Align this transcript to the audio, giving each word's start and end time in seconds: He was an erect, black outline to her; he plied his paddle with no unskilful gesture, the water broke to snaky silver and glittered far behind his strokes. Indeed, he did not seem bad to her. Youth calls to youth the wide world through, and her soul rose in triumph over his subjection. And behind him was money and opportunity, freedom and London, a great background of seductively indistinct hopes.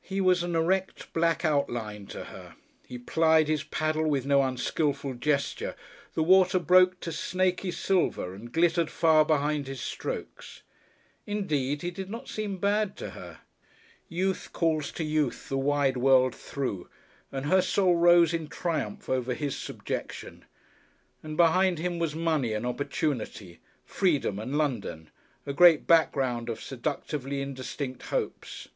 He 0.00 0.22
was 0.22 0.42
an 0.42 0.56
erect, 0.56 1.12
black 1.12 1.44
outline 1.44 2.06
to 2.06 2.24
her; 2.32 2.54
he 2.86 2.96
plied 2.96 3.46
his 3.46 3.62
paddle 3.62 4.08
with 4.08 4.24
no 4.24 4.40
unskilful 4.42 5.12
gesture, 5.12 5.76
the 6.14 6.22
water 6.22 6.58
broke 6.58 6.98
to 7.00 7.12
snaky 7.12 7.70
silver 7.70 8.32
and 8.32 8.54
glittered 8.54 8.90
far 8.90 9.22
behind 9.22 9.66
his 9.66 9.82
strokes. 9.82 10.62
Indeed, 11.26 11.82
he 11.82 11.90
did 11.90 12.08
not 12.08 12.26
seem 12.26 12.56
bad 12.56 12.96
to 12.96 13.10
her. 13.10 13.40
Youth 14.08 14.48
calls 14.54 14.90
to 14.92 15.04
youth 15.04 15.50
the 15.50 15.58
wide 15.58 15.98
world 15.98 16.34
through, 16.34 16.88
and 17.30 17.44
her 17.44 17.60
soul 17.60 17.96
rose 17.96 18.32
in 18.32 18.48
triumph 18.48 19.10
over 19.10 19.34
his 19.34 19.58
subjection. 19.58 20.46
And 21.22 21.36
behind 21.36 21.78
him 21.78 21.98
was 21.98 22.14
money 22.14 22.54
and 22.54 22.64
opportunity, 22.64 23.60
freedom 23.84 24.38
and 24.38 24.56
London, 24.56 25.10
a 25.44 25.52
great 25.52 25.86
background 25.86 26.48
of 26.48 26.62
seductively 26.62 27.42
indistinct 27.42 28.04
hopes. 28.04 28.68